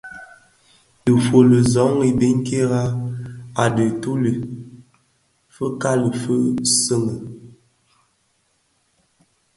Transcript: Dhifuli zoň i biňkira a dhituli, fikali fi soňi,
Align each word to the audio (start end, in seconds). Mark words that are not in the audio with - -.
Dhifuli 1.03 1.59
zoň 1.73 1.93
i 2.09 2.11
biňkira 2.19 2.83
a 3.61 3.65
dhituli, 3.75 4.33
fikali 5.55 6.09
fi 6.21 6.35
soňi, 6.81 7.15